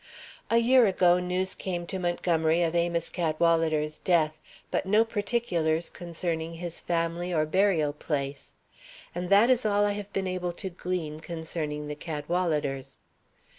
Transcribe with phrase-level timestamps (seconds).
[0.49, 6.55] A year ago news came to Montgomery of Amos Cadwalader's death, but no particulars concerning
[6.55, 8.53] his family or burial place.
[9.13, 12.97] And that is all I have been able to glean concerning the Cadwaladers."